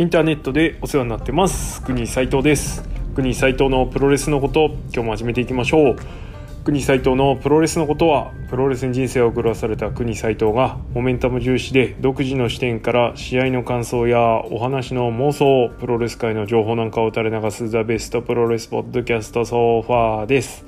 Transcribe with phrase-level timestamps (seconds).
[0.00, 1.82] インターネットでお世話になってます。
[1.82, 2.88] 国斉藤です。
[3.16, 5.96] 国斉藤のプロレスのこと今日も始めていきましょう。
[6.62, 20.64] 国斉藤のプロレスのことはプロレスに人生を送らされた国斉藤がモメンタム重視で独自の視点から試合の感想やお話の妄想プロレス界の情報なんかを垂れ流すザベストプロレスポッドキャストソファーです。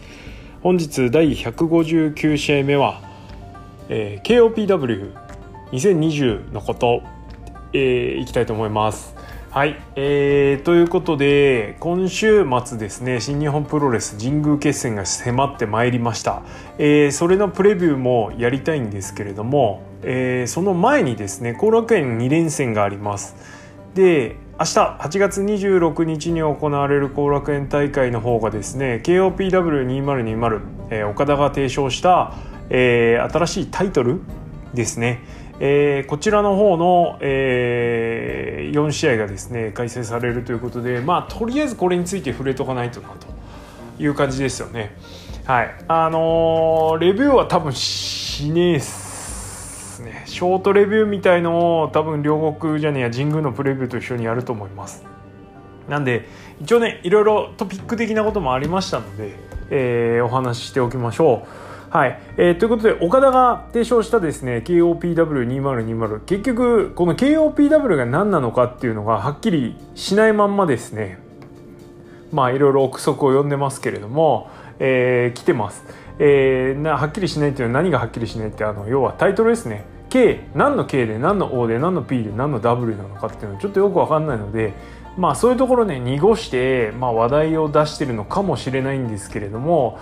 [0.61, 3.01] 本日第159試合目は、
[3.89, 5.15] えー、
[5.71, 7.05] KOPW2020 のこと
[7.73, 9.15] えー、いきたいと思います。
[9.51, 16.45] はい、えー、ということで今週末ですね新日本プロレス神宮決戦が迫ってまいりました、
[16.79, 23.35] えー、それのプレビューもやりたいんですけれども、えー、その前にですね後楽園2連戦があります。
[23.95, 32.35] で明日8月26日に行われる後楽園大会の方がですね KOPW2020、えー、岡田が提唱した、
[32.69, 34.21] えー、新しいタイトル
[34.75, 35.23] ですね。
[35.63, 43.27] えー、こちらの方の、えー、4試合がですね開催されるということでまあとりあえずこれについて触れとかないとなと
[44.03, 44.97] いう感じですよね。
[45.45, 45.75] はい。
[45.89, 50.23] あのー、レビューは多分しねえっすね。
[50.27, 55.05] ショートレビューみたいのを多分両国じゃねえや神宮のプレビューと一緒にやると思います。
[55.89, 56.27] なんで
[56.63, 59.35] 一応ねいろいろトピック的なこともありましたので、
[59.71, 61.70] えー、お話ししておきましょう。
[61.91, 71.19] はい、えー、ということで岡田が提唱したですね KOPW2020 結局この KOPW が何なのかっていうのがはっきりしないまんまですね。
[72.31, 75.83] まあいろいろ憶測を呼んでますけれども、えー、来てます、
[76.21, 79.85] えー、なはっきりしないっていうのは何がはっきりしないってあの要はタイトルですね。
[80.11, 84.75] K 何の K で何の O で何の P で何の W なのかっていうのはちょっとよく分かんないので
[85.17, 89.99] まあそういうところね濁して、まあ、話題を出してるのかもしれないんですけれども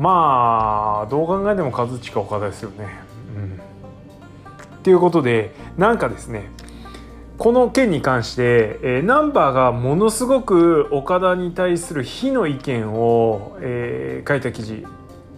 [0.00, 2.88] まあどう考えても和親岡田ですよね。
[3.36, 6.48] うん、っていうことでなんかですね
[7.36, 14.86] この件に関して、えー、ナンバーがものすごく岡田に対する非の意見を、えー、書いた記事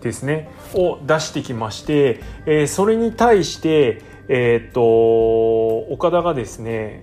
[0.01, 0.49] ですね。
[0.75, 7.03] を出してきまして、えー、それに対して、えー、っと岡田がですね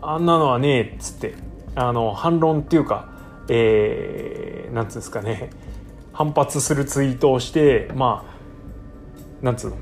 [0.00, 1.34] あんなのはねえっつって
[1.74, 3.08] あの反論っていうか、
[3.48, 5.50] えー、なんつうんですかね。
[6.20, 8.26] 反発するツイートをしてま
[9.42, 9.76] あなんつうの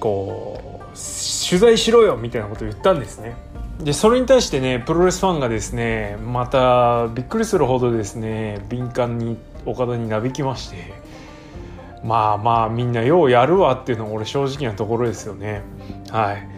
[0.00, 0.80] こう
[1.48, 3.36] 取材しろよみたいなことを言ったんですね。
[3.78, 10.92] でそれに対してねプロレスファンがですねまたびっくりするほどですね敏感に岡田になびきまして
[12.02, 15.62] まあまあみんなようやるわっていうのが俺正直なところですよね。
[16.10, 16.48] はい。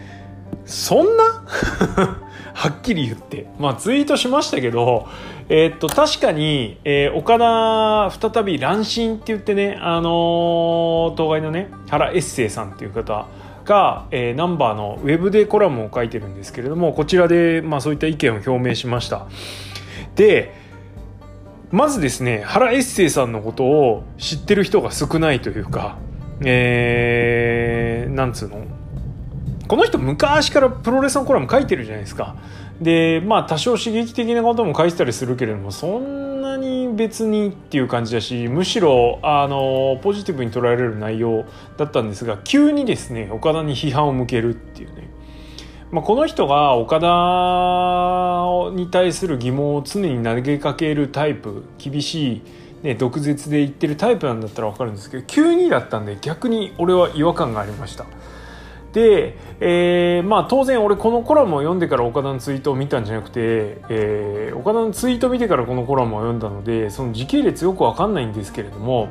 [0.64, 1.44] そんな？
[2.54, 3.46] はっきり言って。
[3.58, 5.06] まあツイートしましたけど
[5.50, 13.26] えー、っと確かに、えー、岡田再び乱心って言ってねあのー、当該のね原エッセイさんっていう方
[13.64, 19.26] が、えー、ナンバーのウェブでコラムを書いてるんですけれどもこちらで、まあ、そういった意見を表明しました。
[20.16, 20.52] で
[21.70, 25.96] まずですね原エッセイさんのことを知ってる人が少ないというか
[26.44, 28.64] えー、なんつうの？
[29.66, 32.36] この人昔からプロレスのコラム書いてるじゃないですか。
[32.80, 41.44] でまあ多少刺激的なことも書いてたりするけれどもそんなに別にっていう感じだしむしろあのポジティブに捉えられる内容
[41.76, 45.10] だったんですが急にですね岡田に批判を向けるっていうね、
[45.90, 52.42] まあ、この人が岡田に対する疑問を常に投げかけるタイプ厳しい
[52.82, 58.06] ね、毒舌で言ってるタイプなんだったら分かるんですけど急にだったんで逆に俺は違和感がありました。
[58.98, 69.08] で、えー、まあ当然俺このコラムを読んでから岡田のツイートを見たんじゃなくて、えー、岡田のツイートを見てからこのコラムを読んだのでその時系列よくわかんないんですけれども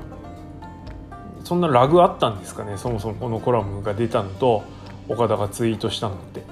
[1.46, 4.64] そんなラグあったんですかねそもそもこのコラムが出たのと
[5.08, 6.44] 岡田がツイートしたのって。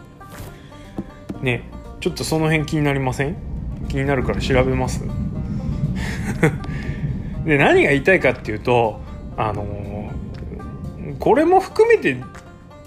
[1.42, 1.70] ね
[2.00, 3.36] ちょっとその辺気になりません？
[3.90, 5.04] 気になるから調べます？
[7.46, 9.02] で何が言いたいかっていうと
[9.36, 12.18] あのー、これも含めて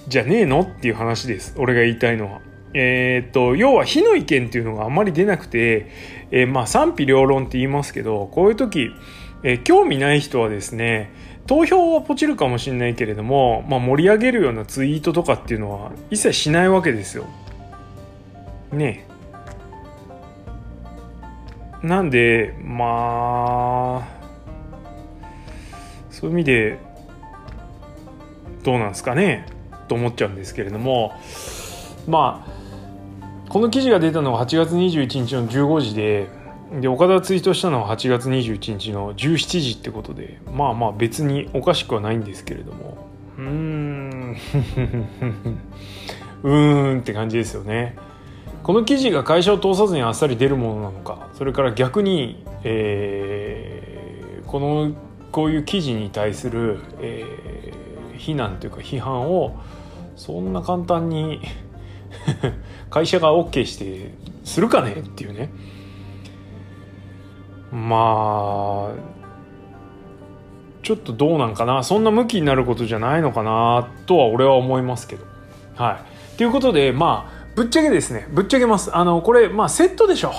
[0.09, 0.63] じゃねえの？
[0.63, 2.41] っていう話です俺が言いたいのは。
[2.75, 5.91] えー、っと要は非の意見っていうのがあんまり出なくて、
[6.31, 8.91] えー、まあ賛否両論って言いますけどこういう時、
[9.43, 11.11] えー、興味ない人はですね
[11.47, 17.25] 投票はポチるかもしれないけれども、まあ、盛り上げるようなツイートとかっていうのは一切しないわけですよ。
[18.71, 19.07] ね
[21.83, 24.09] なんでまあ
[26.11, 26.79] そういう意味で
[28.63, 29.47] どうなんですかね。
[29.89, 31.13] と思っちゃうんですけれども
[32.07, 32.59] まあ
[33.49, 36.29] この記事が出たのが8月21日の15時で
[36.81, 43.09] で岡田がツイートしたのは8月21日の17時ってことでまあまあ別におかしくはないんですけれども
[43.39, 44.37] うーん
[46.43, 47.97] うーんって感じですよね。
[48.63, 54.93] この記事が会社を通さずにあっさり出るものなのかそれから逆に、えー、この
[55.33, 59.57] こういう記事に対する、えー、非難というか批判を
[60.19, 61.41] そんな簡単に
[62.91, 64.13] 会社が OK して
[64.45, 65.51] するかねっていうね。
[67.71, 69.19] まあ
[70.83, 71.85] ちょっとどうなんかな。
[71.85, 75.25] そんな向きになることじゃないのかなとは俺は思いますけど。
[75.77, 76.01] は
[76.35, 76.37] い。
[76.37, 78.27] ということでまあぶっちゃけですね。
[78.33, 78.95] ぶっちゃけます。
[78.97, 80.33] あのこれまあセットでしょ。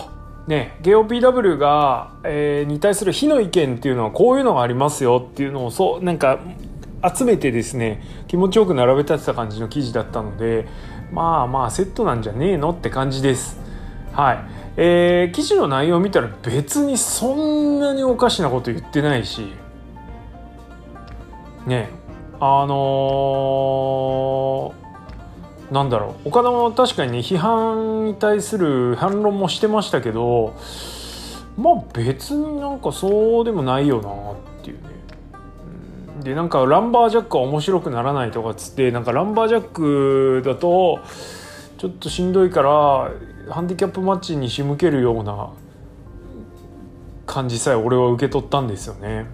[0.47, 6.39] ね、GOPW が、えー、に対する非の意見っていうのはこういうのがありますよっていうのをそうなんか
[7.15, 10.67] 集めてですね気持ちよく並べ立てた感じの記事だったので
[11.11, 13.59] まあまあセットなんじゃねえのって感じです。
[14.13, 14.39] はい、
[14.77, 19.53] えー、記事の内容を見たら別にそんなにおかしなこと言ってないし
[21.65, 21.89] ね。
[22.41, 26.29] あのー、なんだろう。
[26.29, 30.55] 岡田も確かにね批判に対する反論もしてましたけど
[31.57, 34.35] まあ別になんかそうでもないよなっ
[36.23, 40.99] でなんかランバージャックは面白くならないとかっつってなんかランバージャックだと
[41.77, 43.11] ちょっとしんどいから
[43.53, 45.49] ハンディキャップマッチに仕向けるような
[47.25, 49.27] 感じさえ俺は受け取ったんですよね。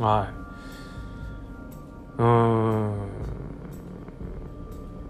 [0.00, 0.28] は
[2.18, 2.22] い。
[2.22, 2.94] うん。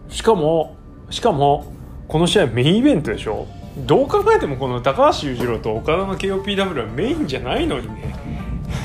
[0.08, 0.76] しかも
[1.10, 1.72] しかも
[2.08, 3.46] この試合メインイベントでしょ？
[3.86, 8.14] どう考えてもこの高橋裕次郎と岡田の KOPW はメインじゃないのにね。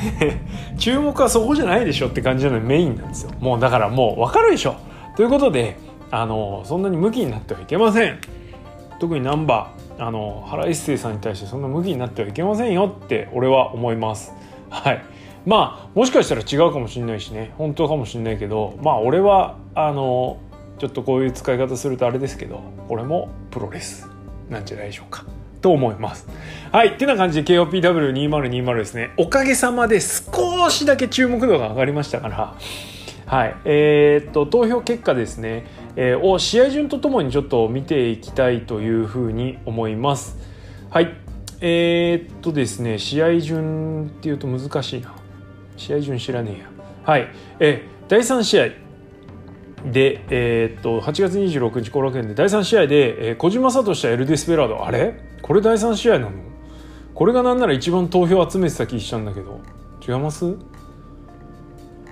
[0.78, 3.32] 注目はそこじゃないでしょって感じなのメインなんですよ。
[3.40, 4.76] もうだからもう分かるでしょ。
[5.16, 5.78] ということで
[6.12, 8.20] あのそんなに向きになってはいけません。
[9.00, 14.34] 特にナンバーあの原一生さんに対してそんな向きになってはいけませんよって俺は思います。
[14.70, 15.04] はい。
[15.46, 17.52] まあもしかしたら違うかもしれないしね。
[17.58, 20.38] 本当かもしれないけどまあ俺はあの
[20.78, 24.10] ちょっとこういう使い方するとあれですけどこれもプロレス
[24.50, 25.26] なんじゃないでしょうか。
[25.62, 26.28] と思います。
[26.72, 26.90] はい。
[26.90, 29.12] ってな感じで KOPW2020 ですね。
[29.18, 32.56] おかげさまで少しだけ注目度が上がりましたから、
[33.26, 33.56] はい。
[33.66, 40.38] えー、っと、投票結果ですね、えー、を試合順とともにちょっと見ていきたいというふうに思います。
[40.90, 41.14] はい。
[41.62, 45.14] えー、っとですね、試合順っていうと難しいな。
[45.78, 46.70] 試合順知らねえや。
[47.04, 47.28] はい。
[47.60, 48.70] えー、第3試合。
[49.86, 55.29] で、えー、っと8月26日後楽園で第3試合で、えー、小島聡とエル・デスペラードあれ？
[55.50, 56.32] これ第3試合なの？
[57.16, 59.60] これがなんなら一番投票集めてた気したんだけど。
[60.08, 60.46] 違います？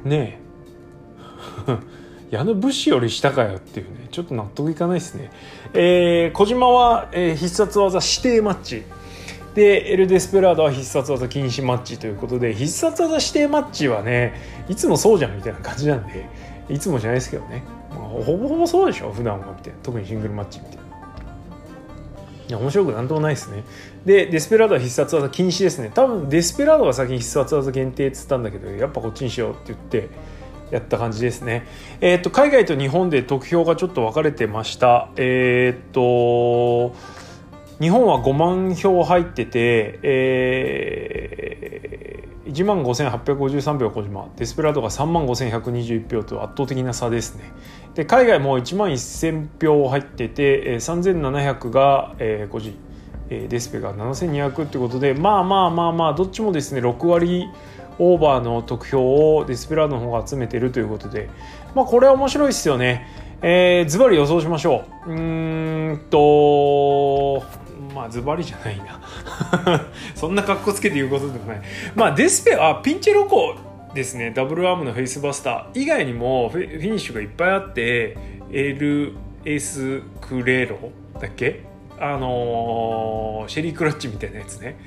[0.03, 0.39] ね
[2.31, 2.31] え。
[2.35, 4.07] 矢野武士より下かよっていうね。
[4.09, 5.29] ちょっと納得いかないですね。
[5.75, 8.83] えー、小島は、えー、必殺技指定マッチ。
[9.53, 14.33] でエル・デスペラードは必殺技禁止マッチということで必殺技指定マッチはね
[14.67, 16.27] いつもそうじゃんみたいな感じなんで
[16.69, 19.79] いつもじゃないですけどね、まあ、ほぼほぼそうでしょ普段はみたいな。
[19.83, 20.86] 特にシングルマッチみたいな。
[22.47, 23.63] いや面白くなんともないですね
[24.05, 30.09] でデスペラードは必殺技禁止ですね多分デスペラードが先に必殺技限定っつったんだけどやっぱこっちにしようって言って
[30.71, 31.65] やった感じですね。
[32.01, 35.07] えっ、と、海外と日本で得票がちょっと分かれてました。
[35.15, 36.93] えっ、と、
[37.79, 47.51] 日本は5万票入ってて、えー、1万5853票小島デスペラードが3万5121票と圧倒的な差ですね
[47.97, 52.75] で海外も1万1000票入ってて、えー、3700が、えー、個人、
[53.31, 57.47] えー、デスペが7200ってことでまあまあまあまあどっちもですね6割
[57.97, 61.27] オーバーの得票をデスペラードの方が集めてるということで。
[61.73, 63.07] まあこれは面白いですよね。
[63.41, 65.11] えー、ズバリ予想しましょう。
[65.11, 67.43] うーんと
[67.95, 69.01] まあズバリじゃないな。
[70.13, 71.61] そんな格好つけて言うことでもない。
[71.95, 73.55] まあデスペはピンチェ・ロコ
[73.93, 75.81] ですねダブルアームのフェイスバスター。
[75.81, 78.17] 以外にもフィニッシュがいっぱいあって
[78.51, 79.13] エル・
[79.45, 80.77] エス・クレロ？
[81.19, 81.63] だっけ？
[81.99, 84.77] あのー、シェリークラッチみたいなやつね。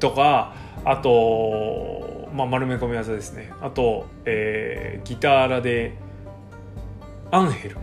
[0.00, 3.52] とかあと、まあ、丸め込み技ですね。
[3.60, 5.92] あと、えー、ギターラで
[7.30, 7.76] アンヘル。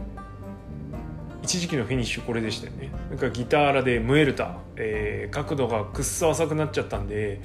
[1.41, 2.89] 一時期のフィニッシュこれでしたよね。
[3.09, 7.39] なんかギターラでムエルタ、えー、角度がくっそ浅くなっちゃったんで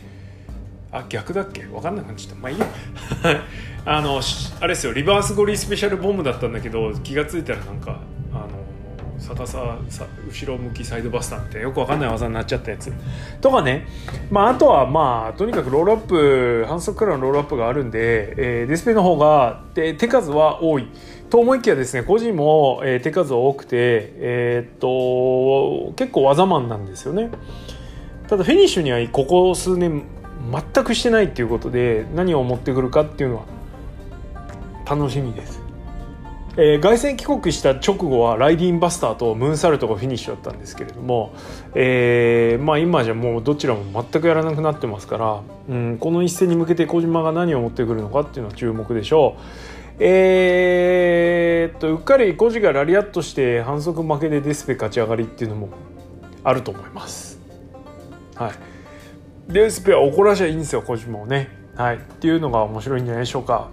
[0.92, 1.62] あ逆だっけ？
[1.62, 2.40] 分かんなくなっちゃった。
[2.40, 2.66] まあいいや。
[3.87, 4.20] あの
[4.61, 4.92] あれですよ。
[4.92, 8.00] リバースゴリスペシャルボムだったんだけど気が付いたらなんか
[8.32, 8.49] あの
[9.18, 12.92] 逆ささ後ろ向きサイドバスターってよく分かんない技になっちゃったやつ。
[13.40, 13.87] とかね、
[14.30, 20.88] まあ、あとはまあとにかくロールアップ反則からのロールアップがあるんで、えー、ディスプレイの方がで手数は多い。
[21.30, 27.30] と思いきやですね個人も、えー、手数多くて、えー、っと結構技マンなんですよね。
[28.26, 30.02] ただフィニッシュにはここ数年
[30.50, 33.44] 全くしてないっていうことで何を持ってくるかっていうのは
[34.87, 35.61] 楽しみです
[36.56, 41.32] えー、凱旋帰国した直後はライディンバスターとムーンサルトがフィニッシュだったんですけれども、
[41.75, 49.42] えーまあ、今じゃもうどちらも全くやらなくなってますから、うん、この一戦に向けて小島が何を持ってくるのかっていうのは注目でしょう。
[50.02, 55.68] えー、っとうっかりコジがラリアットして反則負けでデスペ勝ち上がりっていうのも
[56.42, 57.38] あると思います。
[58.35, 58.52] はい、
[59.52, 61.49] デスペは怒らしゃいいんですよ小島をね。
[61.76, 63.71] はい、っていうのが面白いんじゃないでしょうか。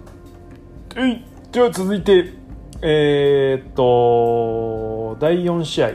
[0.94, 2.32] はい、では続いて
[2.82, 5.92] えー、っと第4試合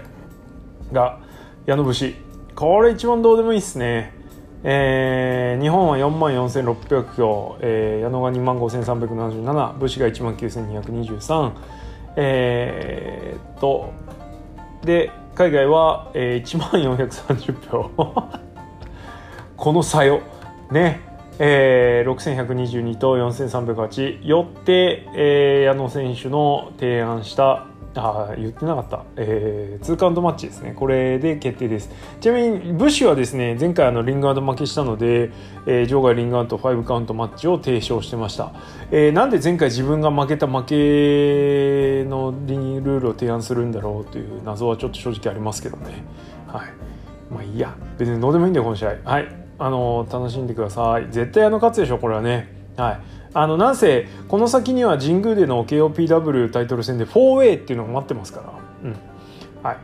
[0.91, 1.19] が
[1.65, 2.15] 矢野節。
[2.55, 4.13] これ一番どうでもいいっすね。
[4.63, 11.51] えー、日本は4万4600票、えー、矢野が2万5377武士が1万9223
[12.15, 13.91] えー、っと
[14.85, 18.52] で海外は、えー、1万430票。
[19.57, 20.21] この差よ。
[20.71, 21.01] ね。
[21.39, 27.67] えー、6122と4308よって、えー、矢野選手の提案した。
[27.95, 30.73] あ言ってなかった、えー、2カウントマッチですね。
[30.75, 31.91] これで決定です。
[32.21, 35.31] ちなみにブッシュはですね前回あのリングアウト負けしたので、
[35.67, 38.51] えー、場外リングアウト5カウントマッチを提唱してました、
[38.89, 46.03] えー、なんで前回自分が負けた負けのリルールを提案するんだろうという謎はちょっと正直ありますけどね。
[46.47, 46.69] はい。
[47.31, 47.75] まあいいや。
[47.97, 48.95] 別にどうでもいいんだよこの試合。
[49.03, 49.42] はい。
[49.63, 51.07] あの楽しんでください。
[51.09, 52.49] 絶対あの勝つでしょこれはね。
[52.75, 52.99] はい。
[53.33, 58.95] あのなんせこの先には神宮での KOPW タイトル戦で 4way っていうのが待ってますから、うん。
[59.63, 59.77] はい。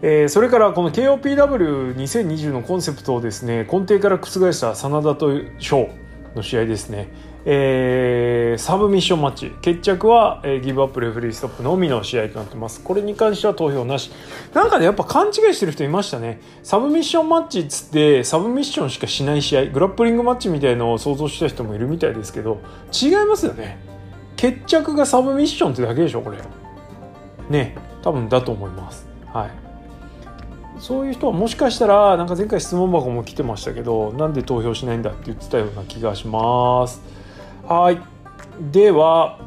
[0.00, 5.90] えー、それからこの KOPW2020 のコンセプトをですね根底から覆した真田と翔
[6.34, 7.12] の試合ですね。
[7.44, 9.50] えー、サブミッションマッチ。
[9.62, 12.82] 決着は、えー、ギブアップレフリーストップのみの試合となってます。
[12.82, 14.10] これに関しては投票なし。
[14.52, 16.40] なんかねやっぱ勘違いしてる人いましたね。
[16.62, 22.60] サブミッションマッチっつってサブミッションしかしない試合グラップリングマッチみたいのを想像した人もいるみたいですけど
[22.92, 23.78] 違いますよね。
[24.36, 26.38] 決着がサブミッションってだけでしょこれ。
[27.48, 27.76] ね。
[28.02, 29.06] 多分だと思います。
[29.32, 29.50] はい。
[30.78, 37.19] そういう人はもしかしたらなんか前回質問箱も来てましたけどなんで投票しないんだって言ってたような気がします。
[37.70, 38.00] はい。
[38.72, 39.38] では、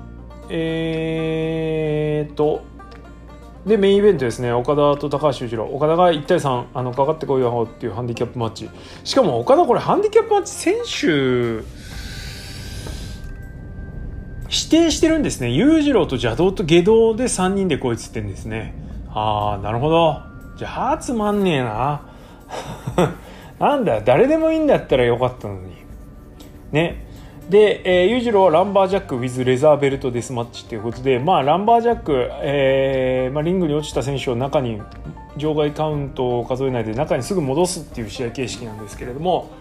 [0.47, 2.63] えーと、
[3.65, 5.65] で、メインイベントですね、岡田と高橋裕次郎。
[5.65, 8.69] 岡田が1対3、あの、かかってこいよっていうハンディキャップマッチ。
[9.03, 11.07] しかも岡田これハンディキャップマッチ選手、
[14.45, 15.49] 指定してるんですね。
[15.49, 18.73] 裕次郎と邪道と下道で3人でこいつってんですね。
[19.09, 20.21] ああ、なるほど。
[20.55, 22.03] じゃあ、つまんねえな。
[23.59, 25.73] なんだ、誰でもいいんだったらよかったのに。
[26.71, 27.02] ね。
[27.53, 34.81] で、えー、裕次郎はランバージャック with レザーベルトデスマッチということで、まあ、ランバージャック、えーまあ、リングに落ちた選手を中に
[35.38, 39.51] 場外カウントを数えないで中にすぐ戻すっていう試合形式なんですけれども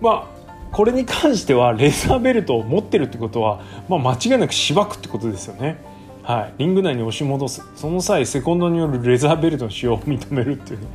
[0.00, 5.78] まあこれに関してはレザーベルトを持ってるってことは、まあ、間違いなくしばくってことですよね。
[6.24, 7.62] はい、リング内に押し戻す。
[7.76, 10.86] その際セコンドによるレザーベルトの使用を認めるっていうね。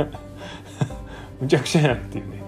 [1.38, 2.41] むちゃくちゃやっていうね。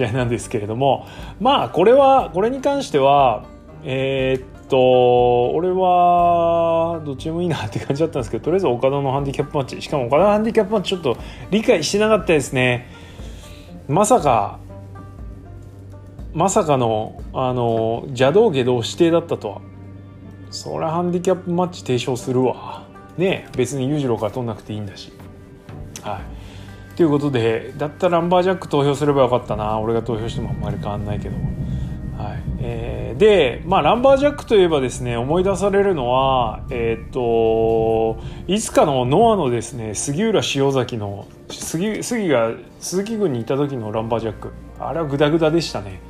[0.00, 1.06] 試合なんですけれども
[1.40, 3.44] まあこれはこれに関しては
[3.84, 9.82] えー、っと俺はどっちでもいいなって感じだったんですけどとりあえず岡田のハンディキャップマッチ。
[9.82, 11.16] しかも岡田のハンディキャップマッチちょっと
[11.50, 12.88] 理解してなかったですね。
[13.88, 14.58] まさか
[16.32, 19.60] まさかのあの邪道下道指定だったとは。
[20.50, 22.86] そりゃハンディキャップマッチ提唱するわ。
[23.18, 25.12] ね別に裕次郎から取んなくていいんだし。
[26.02, 26.39] はい。
[27.00, 29.78] ということでだったらランバージャック投票すればよかったな。
[29.78, 31.36] 俺が投票してもあんまり変わんないけど、
[32.18, 32.42] はい。
[32.60, 44.50] えー、で、まあ、ランバージャックといえばですね思い出されるのはえー、っといつかのノアのですね杉浦塩崎の杉杉が鈴木軍にいた時のランバージャック。
[44.78, 46.02] あれはグダグダでしたね。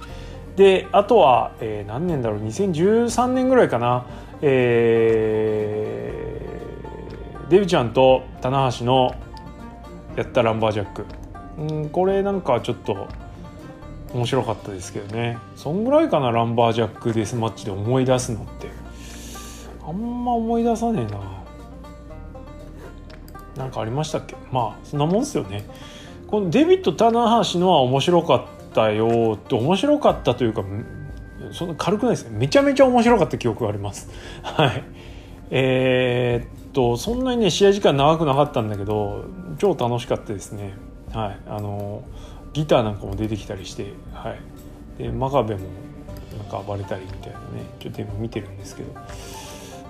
[0.56, 4.06] であとは、えー、何年だろう2013年ぐらいかな。
[4.42, 9.14] えー、デビちゃんと棚橋の
[10.16, 11.06] やったランバージャック。
[11.58, 13.08] うんこれなんかちょっと
[14.12, 15.38] 面白かったですけどね。
[15.56, 18.68] そんぐらいかなランバージャックデスマッチで思い出すのって。
[19.86, 21.20] あんま思い出さねえな。
[23.56, 24.36] なんかありましたっけ？
[24.50, 25.64] まあそんなもんっすよね。
[26.26, 30.62] このデビッド・タナー橋のは面白かったよって面白かったというか
[31.52, 32.38] そんな軽くないですね。
[32.38, 34.08] めちゃめちゃ面白かった記憶があります。
[34.42, 34.84] はい。
[35.50, 39.24] えー、とそんなにね試合時間長くなかったんだけど
[39.58, 40.74] 超楽しかったですね。
[41.12, 41.38] はい。
[41.48, 42.02] あの
[42.52, 44.40] ギターなんかも出てきたりしてはい。
[44.98, 45.60] で真壁も
[46.38, 47.44] なんか暴れたりみたいなね
[47.80, 49.02] ちょっと今見てるんですけど、は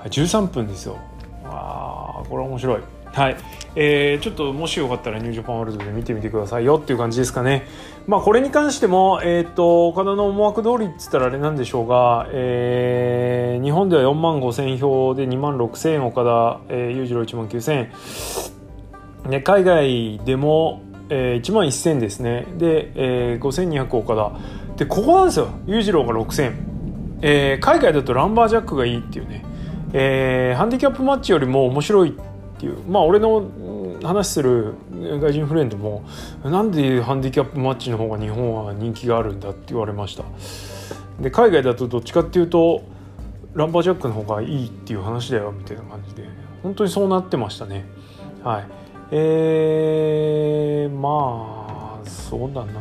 [0.07, 0.99] い、13分ですよ。
[1.45, 2.81] ああこれ面白い。
[3.13, 3.37] はい
[3.77, 7.67] えー、ちょっともしよかったらニュージャパンワールドで見てみてくださいよっていう感じですかね。
[8.07, 17.93] まあこれに関しても、えっ、と、岡田の思惑通りって言ったらあれなんでしょうが、えー、日本では4万5千票で2万6千岡田、えー、裕次郎1万9千
[19.29, 22.47] ね、海外でも、えー、1万1000ですね。
[22.59, 24.33] で、えー、5200岡田。
[24.77, 25.49] で、ここなんですよ。
[25.67, 26.55] 裕次郎が6000。
[27.23, 29.45] えー、海外だとランバージャックがいいっていうね。
[29.93, 32.30] えー、ハンディキャップマッチよりも面白いって
[32.61, 32.79] ていう。
[32.89, 33.47] まあ俺の
[34.03, 36.05] 話する外人フレンドも
[36.45, 40.25] なんでハンディキャップマッチの方が日本は人気があるんだって言われました。
[41.21, 42.83] で海外だとどっちかっていうと
[43.55, 46.29] ランバージャックの方がいいっていう話だよみたいな感じで。
[46.63, 47.87] 本当にそうなってましたね。
[48.45, 48.67] はい。
[49.13, 52.73] えー、まあそうだな、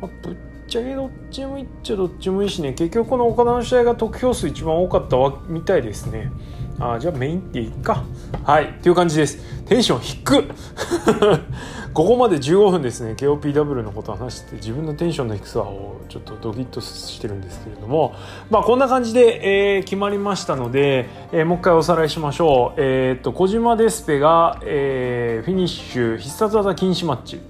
[0.00, 0.36] まあ、ぶっ
[0.74, 2.72] ちゃけどっちもいっちゃどっちもいいしね。
[2.72, 6.32] 結局この岡田の試合が得票数一番多かったわみたいですね。
[6.80, 8.02] あじゃあメインっていいか。
[8.42, 9.38] はいっていう感じです。
[9.66, 10.42] テンション低っ。
[11.94, 13.12] ここまで15分ですね。
[13.12, 18.12] KOPW のことを話して自分のテンションの低さをちょっとドキッとしてるんですけれども。
[18.50, 22.80] まあこんな感じで、えー、決まりましたので、えー、もう一回おさらいしましょう。
[22.80, 27.40] えー、っと小島デスペが、えー、フィニッシュ必殺技禁止マッチ。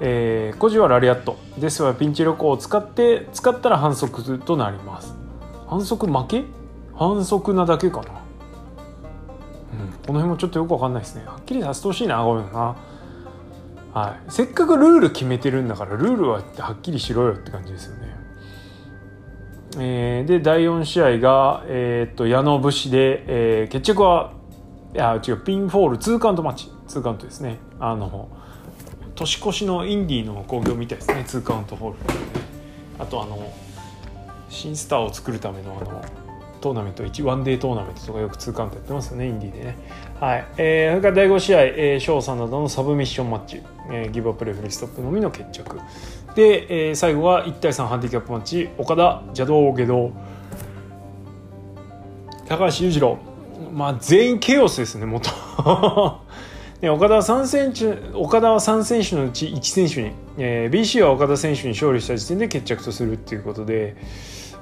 [0.00, 1.36] えー、コジはラリアット。
[1.58, 5.14] ですはピンチ旅行を使って使ったら反則となります。
[5.68, 6.44] 反則負け？
[6.96, 8.08] 反則なだけかな、うん、
[10.06, 11.24] この辺もちょっとよくわかんないですね。
[11.26, 12.76] はっきりさせてほしいなごめんな。
[13.92, 18.16] はい、せっかくルール決めてるんだからルールははっきりしろよって感じですよね。
[19.78, 23.24] えー、で第4試合が、えー、っと矢野 BUSHI で、
[23.62, 24.32] えー、決着は
[24.94, 26.70] いや違うピンフォール2カウントマッチ。
[26.88, 27.58] 2カウントですね。
[27.80, 28.28] あの
[29.14, 31.98] 年越しのインディーの興行みたいですね2カウントホール、
[32.98, 33.52] あとあの
[34.48, 36.04] 新スターを作るためのあの
[36.64, 39.76] トーナメント1ワンデートーナメントとかよく2カウントやってますよねインディーでね。
[40.18, 40.46] はい。
[40.56, 45.78] えー、それから第5試合、えー、 SHO SANADA のサブミッションマッチ、えー、ギブアップレフリストップのみの決着。
[46.34, 48.70] で、えー、最後は1対3ハンディキャップマッチ。
[48.78, 50.12] 岡田邪道下道。
[52.48, 53.18] 高橋裕次郎。
[53.70, 55.28] まあ全員ケオスですね元。
[56.80, 63.96] で岡田は3選手岡田は3選手のうち1選手に、えー、BC は岡田選手に勝利した時点で決着とするっていうことで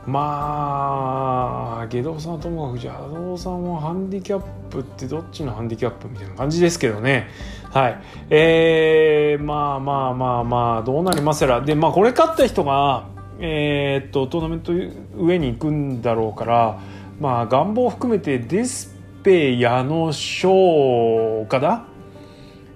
[0.07, 7.29] まあ下道さんはともかく邪道さんはハンディキャップってどっちのハンディキャップみたいな感じですけどね。
[7.71, 8.03] はい。
[8.29, 11.61] えー、まあまあまあまあどうなりますやら。
[11.61, 13.07] でまあこれ勝った人が
[13.39, 14.73] えー、っとトーナメント
[15.17, 16.81] 上に行くんだろうから
[17.21, 21.92] まあ願望を含めてデスペ矢野翔岡田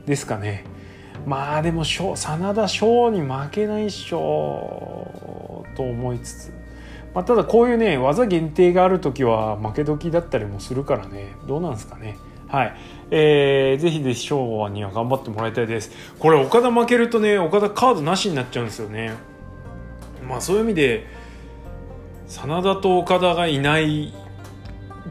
[0.06, 0.64] ですかね
[1.26, 6.52] まあでも真田翔に負けないっしょと思いつつ、
[7.14, 12.16] まあ、ただこういうね技限定がある時は負け時だったりもするからねどうなんですかね
[12.48, 12.76] はい。
[13.10, 15.90] えー、ぜひで昭和には頑張ってもらいたいです。
[16.18, 19.14] これ、岡田負けるとね、岡田カードなしになっちゃうんですよね。
[20.28, 21.06] まあ、そういう意味で、
[22.28, 24.14] 真田と岡田がいない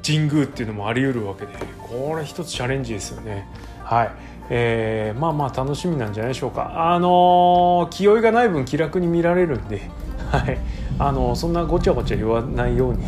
[0.06, 3.48] 神宮っていうのもあり得るわけで、これ一つチャレンジですよね。
[3.84, 4.12] はい。
[4.50, 9.90] えー、まあまあ楽しみなんじゃないでしょうかあのー、気負いがない分気楽に見られるんで、
[10.30, 10.58] はい
[11.00, 13.06] あのー、そんなごちゃごちゃ言わないように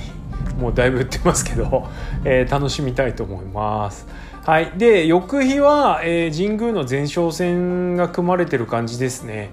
[0.60, 1.88] もうだいぶ言ってますけど、
[2.26, 4.08] えー、楽しみたいと思います。
[4.46, 9.52] はい、で翌日は、えー、神宮の前哨戦が組まれてる感じですね。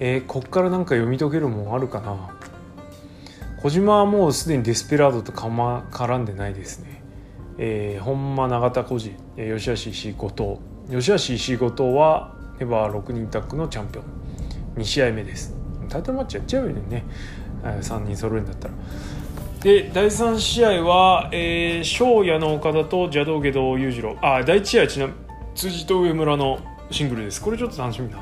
[0.00, 2.16] えー、こっからなんか読み解けるもんあるかな
[3.62, 7.02] 小島はもうすでにデスペラードとか、ま、絡んでないですね。
[7.58, 9.14] えー、本間永田浩二
[9.56, 14.04] 吉橋石井後藤吉橋石後藤はエバー6人タッグのチャンピオン。
[14.76, 15.54] 2試合目です。
[15.88, 17.04] タイトルマッチやっちゃうよね。
[17.62, 18.74] 3人揃えるんだったら。
[19.62, 24.16] で第3試合は、えー、翔矢の岡田と邪道下道裕次郎。
[24.20, 25.08] あ第1試合ちな
[25.54, 26.58] 辻と上村の
[26.90, 27.40] シングルです。
[27.40, 28.18] これちょっと楽しみな。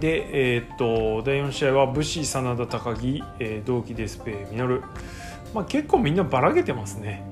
[0.00, 4.82] でえー、っと第4試合は武士真田高木、えー、同期デスペミノル。
[5.54, 7.22] まあ結構みんなばらけてますね。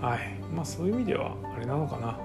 [0.00, 0.34] はい。
[0.54, 2.18] まあそういう意味ではあれなのかな。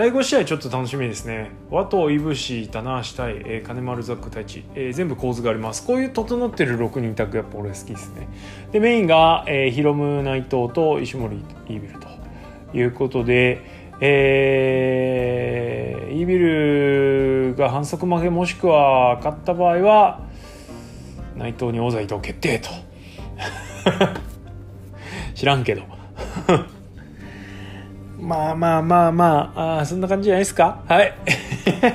[0.00, 1.50] 第5試合ちょっと楽しみですね。
[1.68, 5.86] 和藤いぶし棚橋対、えー、金丸ザック太一、えー、全部構図があります。
[5.86, 8.26] こういう整ってる6人タッグやっぱ俺好きですね。
[8.72, 12.08] でメインが、えー、ヒロム内藤と石森イービルと
[12.72, 13.60] いうことで
[14.00, 16.38] えー、イービ
[17.50, 20.22] ルが反則負けもしくは勝った場合は
[21.36, 22.70] 内藤に王座移動決定と。
[25.36, 25.99] 知らんけど。
[28.30, 30.82] まあまあまあまあ、あそんな感じじゃないですか？
[30.86, 31.12] はい。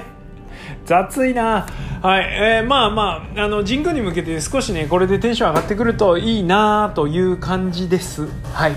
[0.85, 1.65] 雑いな。
[2.01, 2.25] はい。
[2.29, 8.27] えー、まあまあ、あの、神宮に向けて少しね、これでテンション上がってくるといいなという感じです。
[8.53, 8.73] はい。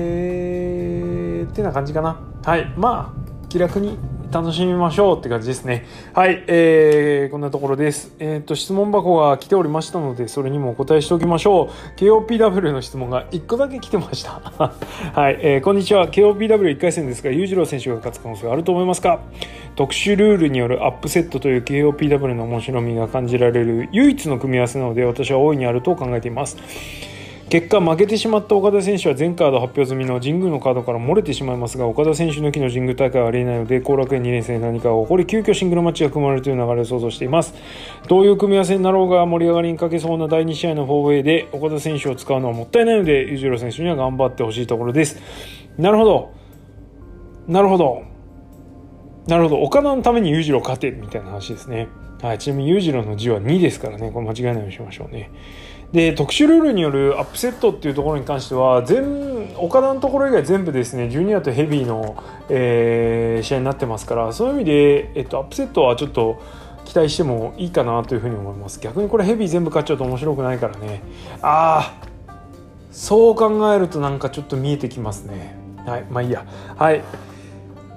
[0.00, 3.98] えー、ってな感じかなはいまあ気楽に
[4.30, 5.84] 楽しみましょうって感じですね。
[6.12, 8.14] はい、えー、こんなところです。
[8.18, 11.98] えっ、ー、と、質問箱が来ておりましたので、それにもお答えしておきましょう。
[11.98, 14.40] KOPW の質問が1個だけ来てました。
[15.14, 16.08] はい、えー、こんにちは。
[16.08, 19.20] KOPW1 回戦ですが、裕次郎選手が勝つ可能性はあると思いますか？
[19.76, 26.56] 特殊ルールによるアップセットという KOPW の面白みが感じられる唯一の組み合わせなので、私は大いにあると考えています。
[27.54, 37.54] 結果負けてしまった岡田選手は全カード発表済みの神宮のカードから漏れてしまいますが岡田選手抜きの神宮大会はありえないので後楽園2連戦何かが起こり急遽シングルマッチが組まれるという流れを想像しています。
[38.08, 45.22] どういう組み合わせになろうが盛り上がりに欠けそうな第2試合の 4way で岡田選手を使うのはもったいないので裕次郎選手には頑張ってほしいところです。
[45.78, 46.32] なるほど。
[47.46, 48.02] なるほど。
[49.28, 49.62] なるほど。
[49.62, 51.86] 岡田のために裕次郎勝てみたいな話ですね。
[52.20, 54.10] はい、ちなみに裕次郎の字は2ですからね。
[54.10, 55.30] これ間違えないようにしましょうね。
[55.94, 66.42] で特殊ルールによるアップセットっていうところに関しては全岡田のところ以外全部ですねジュニアとヘビーの、えー、試合になってますからそういう意味で、えっと、アップセットはちょっと
[66.84, 68.78] 期待してもいいかなというふうに思います。
[68.78, 71.00] 逆にこれヘビー全部勝っちゃうと面白くないからね。
[71.40, 72.06] ああ
[72.90, 75.56] そう考えるとなんかちょっと見えてきますね。
[75.86, 76.44] はいまあいいや。
[76.76, 77.02] はい。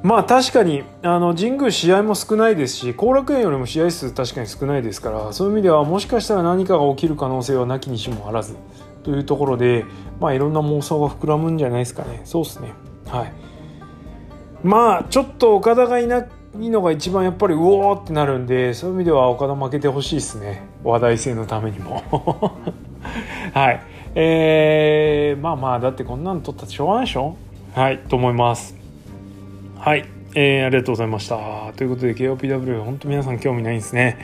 [0.04, 8.56] まあ確かにあの神宮試合も少ないですし後楽園よりも試合数確かに少ないですからそういう意味ではもしかしたら何かが起きる可能性はなきにしもあらず
[9.04, 9.86] というところで
[10.20, 12.22] まあいろんな妄想が膨らむんじゃないですかね。
[12.26, 12.74] そうですね。
[13.08, 13.34] はい。
[14.64, 16.28] まあちょっと岡田がいな
[16.60, 20.68] いのが一番やっぱりうおーってなるんでそういう意味では岡田負けてほしいですね。
[20.84, 22.04] 話題性のためにも。
[23.54, 23.82] はい。
[24.16, 27.36] えー、まあまあだってこんなの撮ったってしょうがないでしょ。
[27.74, 28.77] はいと思います。
[29.88, 31.38] はい、えー、ありがとうございました。
[31.78, 34.18] ということで KOPW 本当皆さん興味ないんですね。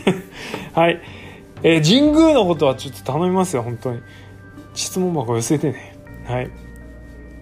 [0.72, 1.02] はい、
[1.62, 4.00] えー、神宮のことはちょっと頼みますよ本当に。
[4.72, 5.94] 質問箱寄せてね。
[6.24, 6.50] はい。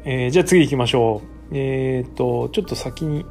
[0.05, 1.57] えー、じゃあ次行きましょう。
[1.57, 3.25] えっ、とちょっと先に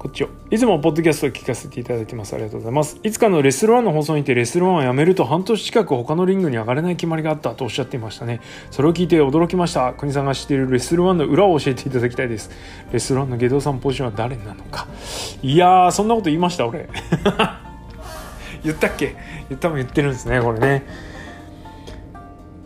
[0.00, 0.30] こっちを。
[0.50, 2.32] いつもポッドキャストを聞かせていただいてます。
[2.32, 2.98] ありがとうございます。
[3.02, 8.40] いつかのレスル1の放送にてレスル1をやめると半年近く他のリングに上がれない決まりがあったとおっしゃっていましたね。
[8.70, 9.92] それを聞いて驚きました。
[9.92, 12.50] 国さんが知っているレスル1の裏を教えていただきたいです。
[12.92, 14.88] レスル1の下道さんポジションは誰なのか。
[15.42, 16.88] いやー、そんなこと言いました、俺。
[18.64, 19.16] 言ったっけ？
[19.60, 20.86] 多分言ってるんですね、これね。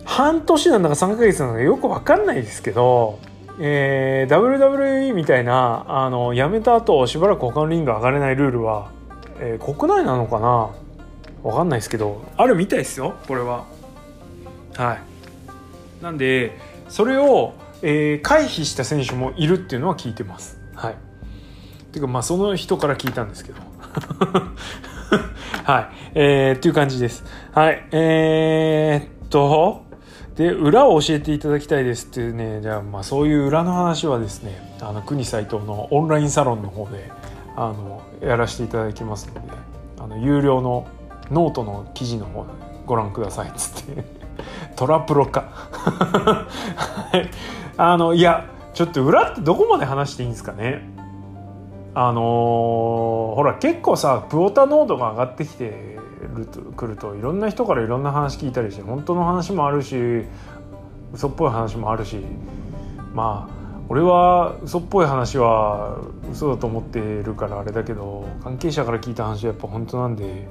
[0.04, 3.18] 半年なんだか3ヶ月なのかよくわかんないですけど、
[3.58, 8.90] えー、WWE みたいなあの辞めた後しばらく他のリング上がれないルールは、
[9.38, 10.70] えー、国内なのかな？
[11.42, 13.66] わかんないですけどあるみたいですよこれは。
[14.76, 16.02] はい。
[16.02, 20.58] なんでそれを、えー、回避した選手もいるっていうのは聞いてます。
[20.74, 20.96] はい。
[21.92, 23.60] ていうかまあその人から聞いたんですけど。
[25.64, 27.24] はい、えー、っていう感じです。
[27.52, 27.86] はい。
[27.92, 29.84] えー、っと
[30.36, 37.10] で裏を教えていただきたいですっていうねじゃあまあそういう裏の話はですねあの国斎藤のオンラインサロンの方で
[37.56, 39.40] あのやらせていただきますので
[39.98, 40.88] あの有料の
[41.30, 42.46] ノートの記事の方
[42.84, 44.04] ご覧くださいっつって
[44.76, 45.44] トラプロか。
[47.76, 50.88] あのいやちょっと裏ってどこまで話していいんですかね。
[51.94, 55.96] あのー、ほら結構さプオタ濃度が上がってきて
[56.34, 60.24] ると来るといろんな人からいろんな話聞いたりして本当の話もあるし
[61.12, 62.18] 嘘っぽい話もあるし
[63.12, 65.98] まあ俺は嘘っぽい話は
[66.32, 70.48] 嘘だと思ってるからあれだけど関係者から聞いた話はやっぱ本当なんで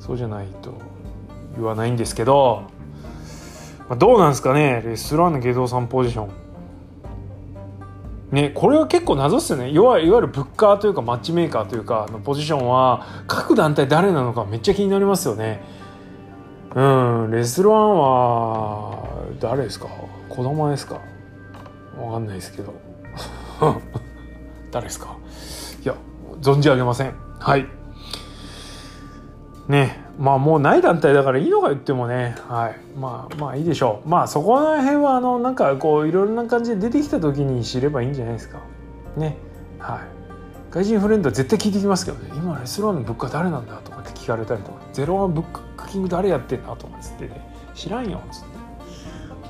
[0.00, 0.74] そうじゃないと
[1.54, 2.64] 言わないんですけど、
[3.88, 6.45] まあ、どうなんですかねレストランの芸道さんポジション。
[8.32, 9.70] ね、これは結構謎っすよね。
[9.70, 15.62] いわゆるブッカーというかマッチメーカーというかのポジションは各団体誰なのかめっちゃ気になりますよね。
[16.74, 19.08] うんレスロワンは
[19.40, 19.86] 誰ですか？
[20.28, 21.00] 子供ですか？
[21.98, 22.74] わかんないですけど。
[24.72, 25.16] 誰ですか？
[25.84, 25.94] いや
[26.42, 27.14] 存じ上げません。
[27.38, 27.66] はい。
[29.68, 30.04] ね。
[30.18, 32.36] まあもうない団体だからいいのか言ってもね。
[32.48, 32.98] はい。
[32.98, 34.08] まあまあいいでしょう。
[34.08, 38.60] まあそこら辺はあのなんかこういろいろな感じで出てきた時に知ればいいんじゃないですか。
[39.16, 39.36] ね。
[39.78, 40.00] はい。
[40.70, 42.30] 外人フレンドは絶対聞いてきますけどね。
[42.34, 44.78] 今レストランの物価誰なんだとかって聞かれたりとか。
[44.92, 45.60] ゼロワンブック
[45.96, 47.40] キング誰やってんだとかつってね。
[47.74, 48.46] 知らんよっつって。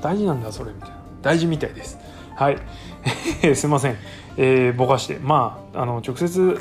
[0.01, 0.97] 大事なんだそれみたいな。
[1.21, 1.97] 大事みたいです。
[2.35, 2.57] はい。
[3.55, 3.95] すいません。
[4.37, 5.19] えー、ぼかして。
[5.21, 6.59] まああの直接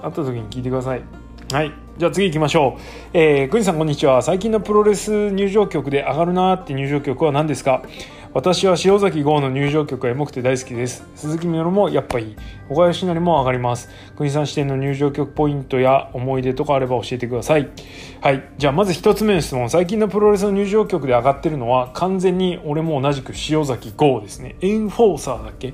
[0.00, 1.02] 会った時に聞いてください。
[1.50, 1.72] はい。
[1.96, 2.80] じゃあ次行きましょう。
[3.14, 4.20] えー、グニさんこんにちは。
[4.20, 7.82] 最近のプロレス入場曲で上がるなーって入場曲は何ですか？
[8.34, 11.06] 私は塩崎豪の入場曲がエモくて大好きです。
[11.14, 12.36] 鈴木みのるもやっぱいい
[12.68, 13.88] 小林成も上がります。
[14.18, 17.70] 国さん視点の入場曲ポイントや思い出とかあれば教えてください。
[18.20, 18.46] はい。
[18.58, 19.70] じゃあまず一つ目の質問。
[19.70, 24.56] 最近のプロレスの入場曲で上がってるのは完全に俺も同じく塩崎豪ですね。
[24.60, 25.72] エンフォーサーだっけ？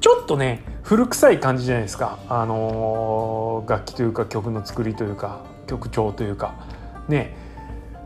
[0.00, 2.18] ちょっとね古臭い感じじゃないですか。
[2.28, 6.54] あのー楽器というか曲の作りというか曲調というか。
[7.08, 7.36] ね。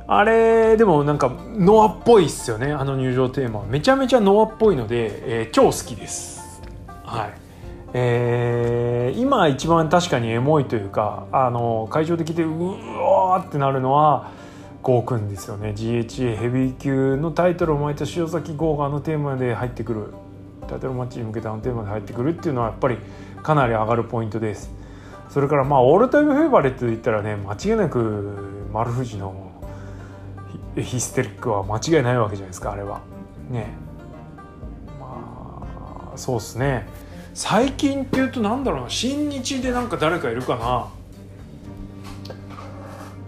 [0.06, 2.72] あれでもなんかノアっぽいっすよね。
[2.72, 6.60] あの入場テーマめちゃめちゃノアっぽいので、えー超好きです。
[7.04, 7.32] はい。
[7.94, 12.50] えー今一番確かにエモいというかあの会場で聞いてう
[13.00, 14.32] わーってなるのは
[14.82, 15.72] ゴーくんですよね。
[15.76, 20.12] GHA ヘビー級のタイトルを毎年潮崎豪があのテーマで入ってくる
[20.64, 22.98] タイトルマッチに向けてあのテーマで入ってくるっていうのはやっぱり
[23.42, 24.70] かなり上がるポイントです。
[25.28, 29.50] それからまあ all time favorite で言ったらね間違いなく丸藤の
[30.76, 33.00] ヒヒステリックは間違いないわけじゃないですかあれは。
[33.50, 33.74] ね。
[35.00, 35.66] ま
[36.14, 36.86] あそうっすね。
[37.34, 38.90] 最近っていうとなんだろうな。
[38.90, 40.88] 新日でなんか誰かいるかな。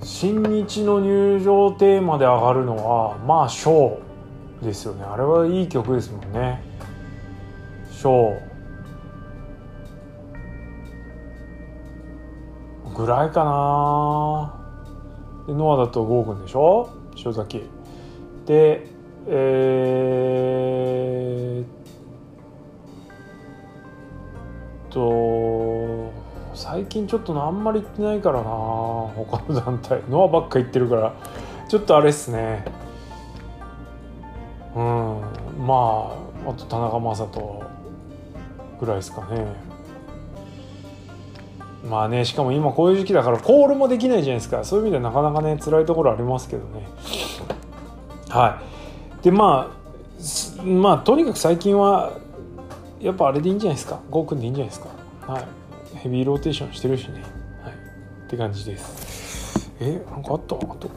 [0.03, 5.05] 新日の入場テーマで上がるのはまあショーですよね。
[5.05, 6.63] あれはいい曲ですもんね。
[8.07, 14.55] ショーぐらいかな。
[15.49, 16.89] でノアだとゴーくんでしょ？
[17.25, 17.69] 塩崎。
[18.47, 18.87] で
[19.27, 21.67] えー、っ
[24.91, 26.13] と
[26.55, 30.01] 最近ちょっとあんまり行ってないからな他の団体。
[30.09, 31.13] ノアばっか行ってるから。
[31.69, 32.65] ちょっとあれっすね。
[34.77, 35.21] うん。
[35.67, 36.15] ま
[36.47, 37.76] ああと田中将人。
[38.81, 39.47] ぐらいですかね。
[41.89, 44.65] まあねしかも今こういう時期だからコールもできないじゃないですか。
[44.65, 46.87] そういう意味ではなかなかね辛いところありますけどね。
[48.29, 48.61] は
[49.21, 49.25] い。
[49.25, 52.19] でまあまあとにかく最近は
[53.01, 54.01] やっぱあれでいいんじゃないですか。
[54.11, 54.89] ゴーくんでいいんじゃないですか。
[55.33, 55.45] はい。
[55.99, 57.23] ヘビーローテーションしてるしね。
[57.63, 57.73] はい。
[58.27, 59.71] って感じです。
[59.79, 60.57] えなんかあった？
[60.57, 60.91] あとプ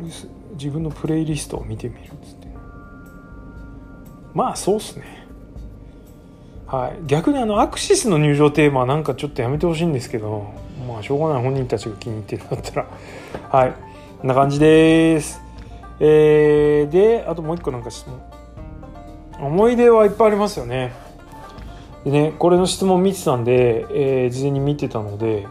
[0.00, 2.48] ロレス自分のプレイリストを見てみるっつって。
[4.32, 5.17] まあそうっすね。
[6.68, 10.52] はい、逆にあのアクシスの入場テーマはなんかちょっとやめてほしいんですけど
[10.86, 12.86] まあしょうがない本人たちが気に入ってるんだったら。
[13.50, 13.72] はい。
[14.20, 15.42] こんな感じです。
[15.98, 18.20] えー、であともう一個なんか質問。
[19.40, 20.92] 思い出はいっぱいありますよね。
[22.04, 25.46] でねこれの質問見てたんで、えー事前に見てたので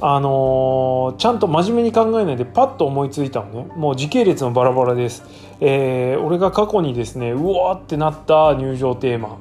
[0.00, 3.66] あのーちゃんと真面目に考えないでパッと思いついたのね。
[3.76, 5.22] もう時系列もバラバラです、
[5.60, 9.36] えー俺が過去にですねうわーってなった入場テーマ。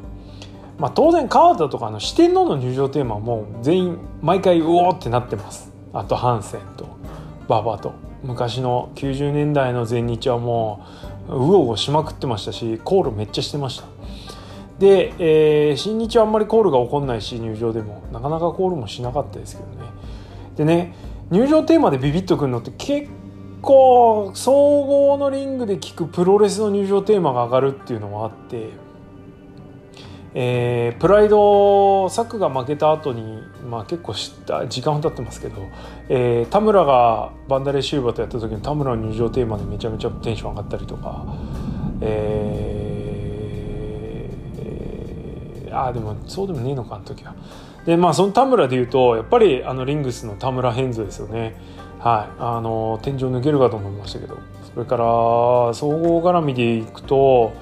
[0.77, 5.71] まあ、当然川田とかの四天王の入場テーマも全員毎回うおーってなってます。
[5.93, 6.97] あとハンセンと
[7.47, 7.93] 馬場と。
[8.23, 10.83] 昔の90年代の全日はも
[11.29, 13.85] ううおうおしまくってましたしコールめっちゃしてました。
[14.79, 18.03] で、えー新日はあんまりコールが起こんないし入場でも。
[18.11, 19.89] なかなかコールもしなかったですけどね。
[20.57, 20.95] でね
[21.29, 23.09] 入場テーマでビビッとくるのって結
[23.61, 28.69] 構総合のリングで聞くプロレスの入場テーマが上がるっていうのもあって
[30.37, 35.55] えープライドサクが負けた後にまあ結構知った時間は経ってますけど、
[36.09, 41.25] えー田村がバンダレーシューバーとやった時に田村の入場テーマでめちゃめちゃテンション上がったりとか
[42.01, 47.33] えーあーでもそうでもねえのかあの時は。
[47.85, 51.55] でまあその田村でいうとやっぱりあのリングスの田村ヘンズですよね。
[51.99, 54.37] はい、あの天井抜けるかと思いましたけど
[54.73, 55.03] それから
[55.73, 57.53] 総合絡みでいくと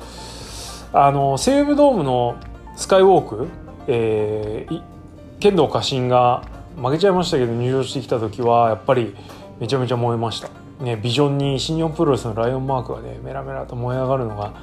[0.92, 2.36] あの西武ドームの
[2.76, 3.48] スカイウォーク、
[3.88, 4.94] えー
[5.40, 6.42] 剣道家臣が
[6.78, 9.14] 負けちゃいましたけど入場してきた時はやっぱり
[9.60, 10.48] めちゃめちゃ燃えました、
[10.82, 14.54] ね、ビジョンに新日本プロレスのライオンマークがねメラメラと燃え上がるのが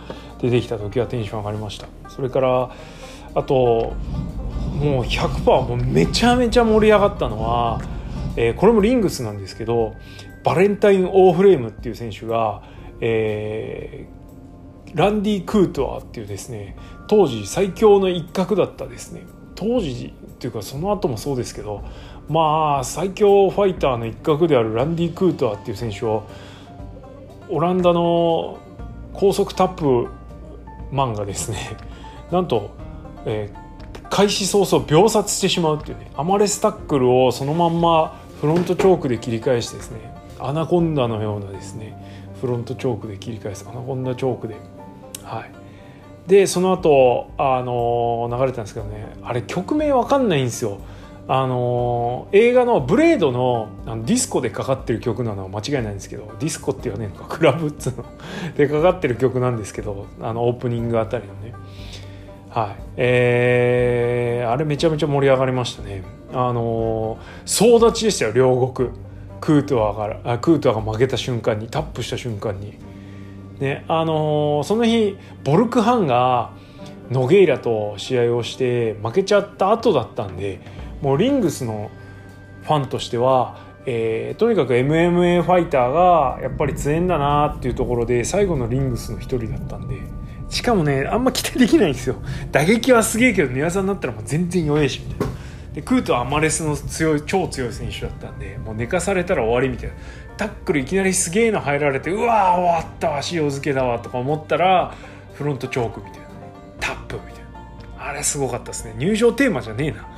[0.40, 1.86] 出てきた時はテンション上がりました。
[2.08, 2.70] それから
[3.34, 3.92] あと
[4.78, 7.82] もう100%もうめちゃめちゃ盛り上がったのは、
[8.36, 9.94] えーこれもリングスなんですけど
[10.42, 12.62] バレンタイン・オーフレームっていう選手が、
[13.02, 14.19] えー
[14.94, 16.76] ランディ・クートワーっていうですね
[17.06, 19.22] 当時最強の一角だったですね。
[19.54, 21.84] 当時っていうかその後もそうですけど
[22.28, 26.24] まあ最強ファイターの一角であるランディ・クートワーっていう選手を
[27.48, 28.58] オランダの
[29.12, 30.08] 高速タップ
[30.92, 31.58] マンがですね。
[32.30, 32.70] なんと、
[33.26, 33.70] えー
[34.10, 41.94] 開始早々秒殺してしまうっていうねアマレスタックルをそのまんまフロントチョークで切り返してですねアナコンダのようなですね
[42.40, 44.56] フロントチョークで切り返すアナコンダチョークで
[45.30, 45.50] はい。
[46.26, 50.78] でその後あの流れたんですけどねあれ曲名わかんないんですよ。
[51.32, 58.04] あの、映画の「ブレードの」あのディスコでかかってる曲なのは間違いないんですけどディスコって言わねえのかクラブっつうの。
[58.56, 61.54] でかかってる曲なんですけどあのオープニングあたりのね。
[62.48, 62.82] はい。
[62.96, 66.02] えー、あれめちゃめちゃ盛り上がりましたね。
[66.32, 68.90] あの、総立ちでしたよ両国。
[69.40, 72.89] クートアがあクートアが負けた瞬間にタップした瞬間に。
[73.60, 76.52] ねあのー、その日ボルクハンが
[77.10, 80.60] ノゲイラと試合をして負けちゃった後だったんで
[81.02, 81.90] もうリングスの
[82.62, 89.96] ファンとしては、えー、とにかく MMA ファイターがやっぱり強いんだなっていうところで最後のリングスの一人だったんで
[90.48, 92.16] しかもねあんま期待できないんですよ。
[92.50, 95.34] 打撃はすげえけど寝技になったらもう全然弱いしみたいな。
[95.74, 99.94] でクートはアマレスの強い超強い選手だったんでもう寝かされたら終わりみたいな。
[100.40, 104.94] タックルいきなりすげえの入られてうわー終わったわ塩漬けだわとか思ったら
[105.34, 106.28] フロントチョークみたいな。
[106.80, 107.44] タップみたい
[107.98, 108.08] な。
[108.08, 108.94] あれすごかったですね。
[108.96, 110.08] 入場テーマじゃねえな。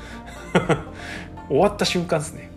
[1.51, 2.53] 終わった瞬間ですね。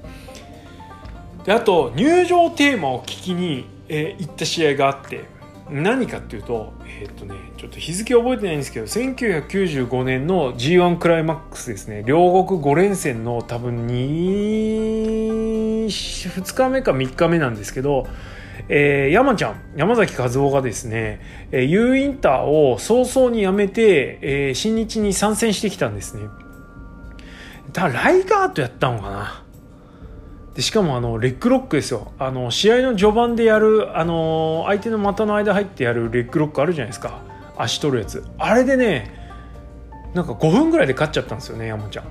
[1.44, 5.26] であと入場テーマを聞きに、えー、行った試合があって
[5.70, 18.08] 何かっていうとえー、っとねちょっと日付覚えてないんですけど1995年の G1 クライマックスですね両国5連戦の多分 2, 2日目か3日目なんですけど
[18.68, 26.24] えー、山ちゃん、山崎和夫がですね、えー、U インターを早々に辞めて、えー、新日に参戦してきたんですね。
[27.74, 29.45] だライガーとやったのかな。
[30.56, 32.14] でしかもあのレッグロックですよ。
[32.18, 37.20] あの試合の序盤でやるあの相手の股の間入ってやるレッグロックあるじゃないですか。
[37.58, 38.26] 足取るやつ。
[38.38, 39.14] あれでね
[40.14, 42.06] なんか5分ぐらいで勝っちゃったんですよね山ちゃん。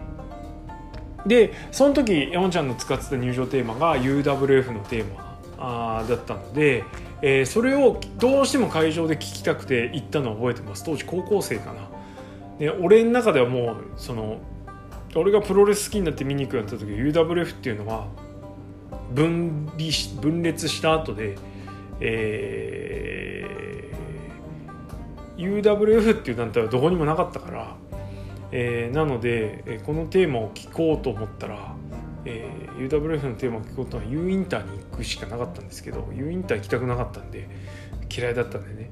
[1.26, 6.84] でその時山ちゃんの使ってた入場テーマが UWF のテーマあだったので、
[7.22, 10.84] えー、それをどうしても会場で聞きたくて行ったのを覚えてます。
[10.84, 11.88] 当時高校生かな。
[12.58, 14.36] で俺の中ではもうその
[15.16, 18.06] 俺がプロレス好きになって見に行くようになった時 UWF っていうのは
[19.14, 21.36] 分離し分裂した後で、
[22.00, 27.76] えー、UWF っていう団体はどこにもなかったから、
[28.50, 31.74] えー、なのでこのテーマを聞こうと思ったら、
[32.24, 37.48] えー、UWF のテーマを聞こうとは U インターに行くしかなかったんですけど U インター行きたくなかったんで
[38.14, 38.90] 嫌いだったんでね。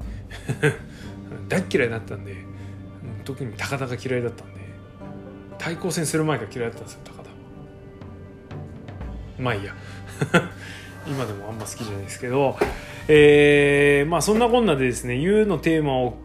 [1.49, 2.37] 大嫌いだったんで
[3.25, 4.61] 特に高田が嫌いだったんで
[5.59, 7.31] 対抗戦する前から嫌いだったんですよ高田
[9.39, 9.75] まあいいや。
[11.07, 12.57] 今でもあんま好きじゃないですけど、
[13.09, 16.17] えー、まあそんなこんなでですね U のテーマを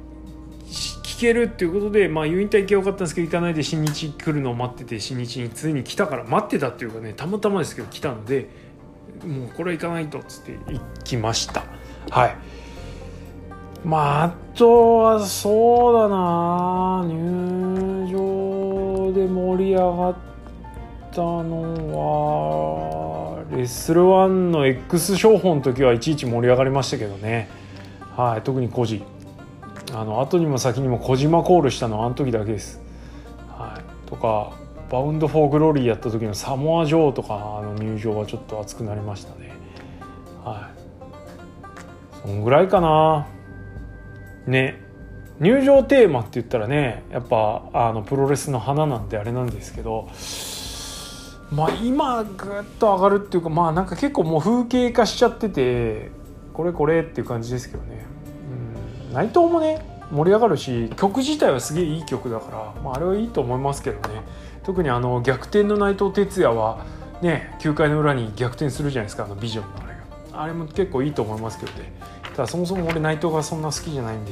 [0.68, 8.50] 聞けるっていうことで、まあ、U インタ行けよかったんですけど行かないで新日来るのを待ってて新日についに来たから待ってたっていうかねたまたまですけど来たので
[9.26, 11.64] もうこれは行かないとっつって行きました。
[12.12, 12.36] はい。
[13.84, 20.16] まああとはそうだな入場で盛り上がっ
[21.18, 21.64] たの
[21.98, 27.50] はレッスル1の X 商法の時はいちいち盛り上がりましたけどね
[28.16, 29.04] はい特に個人
[29.94, 32.82] あの後にも先にも小島コールしたのはあの時だけです。
[33.48, 34.52] はい、とか
[34.92, 39.54] バウンド・フォー・グローリーやった時のサモア・ジョーとかの入場はちょっと熱くなりましたね。
[40.44, 40.70] は
[42.16, 42.28] い。
[42.28, 43.28] そんぐらいかな。
[44.46, 44.82] ね。
[45.40, 50.10] 入場テーマって言ったらねやっぱあのプロレスの花なんであれなんですけど
[51.52, 56.12] まあ今ぐっと上がるっていうかまあなんか結構もう風景化しちゃってて
[56.54, 58.06] これこれっていう感じですけどね。
[59.10, 64.22] うん内藤もね盛り上がるし曲自体はすげえいい曲だから、まあ、あれはいいと思いますけどね。
[64.64, 66.86] 特にあの逆転の内藤哲也は
[67.22, 69.94] ね9回の裏に逆転するじゃないですかあのビジョンのあれ
[70.34, 70.44] が。
[70.44, 71.94] あれも結構いいと思いますけどね。
[72.36, 74.32] ただそもそも俺内藤がそんな好きじゃないんで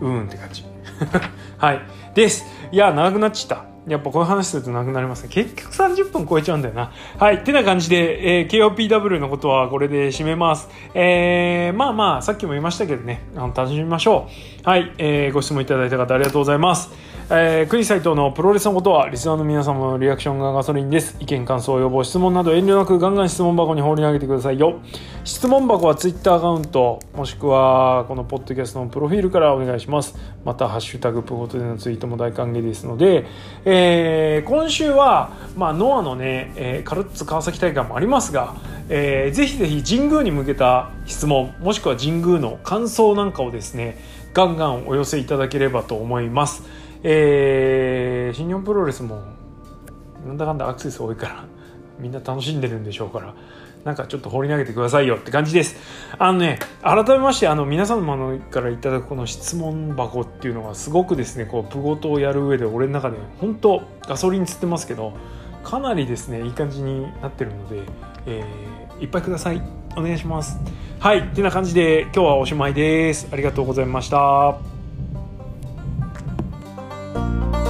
[0.00, 0.64] うんうんって感じ。
[1.58, 1.80] はい。
[2.14, 2.44] です。
[2.72, 3.75] いや長くなっちゃった。
[3.86, 5.28] やっぱこういう話するとなくなりますね。
[5.30, 6.92] 結局30分超えちゃうんだよな。
[7.18, 7.36] はい。
[7.36, 10.68] ってな感じで、えー、KOPW のことはこれで締めます。
[10.94, 14.28] えー、まあまあ、さっきも言いましたけどね、あの楽しみましょ
[14.64, 14.68] う。
[14.68, 14.92] はい。
[14.98, 17.15] えー、ご質問いただいた方ありがとうございます。
[17.28, 21.16] えー、クリサイトのプロレスのことは、リスナーの皆様のリアクションがガソリンです。
[21.18, 24.78] 意見、感想、要望、質問など遠慮なくガンガン質問箱に放り投げてくださいよ。
[25.24, 30.14] 質問箱は Twitter アカウント、もしくはこのポッドキャストのプロフィールからお願いします。
[30.44, 33.26] また、ハッシュタグプゴトでのツイートも大歓迎ですので、
[33.64, 38.54] えー、今週は、まあ、ノアのね、えー、カルッツ川崎大会もありますが、
[38.88, 43.98] えー、ぜひぜひ神宮に向けた質問、もしくは神宮の感想なんかをですね、
[44.32, 46.85] ガンガンお寄せいただければと思います。
[47.02, 49.22] えー、新日本プロレスも
[50.26, 51.44] なんだかんだアクセス多いから
[51.98, 53.34] みんな楽しんでるんでしょうから
[53.84, 55.76] なんかちょっと放り投げてくださいよって感じです。
[56.18, 65.12] あのね改めましてあの皆様からいただくこの質問箱っていうのがすごくですねこうプゴトをやる上で俺の中で本当ガソリンつってますけど
[65.62, 67.82] かなりですねいい感じになってるので、
[68.26, 69.62] えー、いっぱいください。
[69.96, 70.58] お願いします。
[70.98, 73.28] はいてな感じで今日はおしまいです。
[73.32, 74.75] ありがとうございました。
[77.16, 77.65] you